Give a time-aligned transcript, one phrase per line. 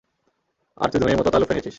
[0.77, 1.69] আর তুই ধনীর মতো তা লুফে নিয়েছিস।